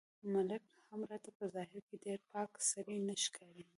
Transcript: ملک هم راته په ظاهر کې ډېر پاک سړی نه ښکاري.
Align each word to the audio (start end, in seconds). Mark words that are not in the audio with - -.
ملک 0.33 0.63
هم 0.89 1.01
راته 1.09 1.29
په 1.37 1.45
ظاهر 1.55 1.79
کې 1.87 1.95
ډېر 2.05 2.19
پاک 2.33 2.51
سړی 2.71 2.97
نه 3.07 3.15
ښکاري. 3.23 3.63